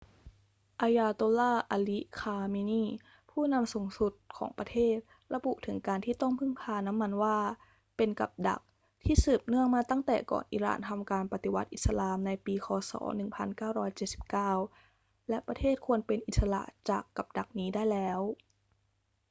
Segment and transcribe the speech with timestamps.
[0.85, 2.85] ayatollah ali khamenei
[3.31, 4.97] ผู้นำสูงสุดของประเทศ
[5.33, 7.39] ระบุถึงการที่ต้องพึ่งพาน้ำมันว่า
[7.97, 8.61] เป็น กับดัก
[9.05, 12.91] ที่สืบเนื่องมาตั้งแต่ก่อนอิหร่านทำการปฏิวัติอิสลามในปีค ศ.
[13.89, 18.19] 1979 และประเทศควรเป็นอิสระจากกับดักนี้ได้แล้ว